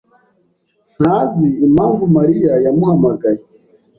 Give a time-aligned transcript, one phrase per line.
[1.01, 3.41] ntazi impamvu Mariya yamuhamagaye.